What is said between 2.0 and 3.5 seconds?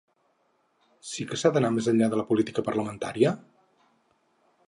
de la política parlamentaria?